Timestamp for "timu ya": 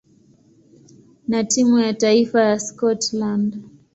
1.43-1.93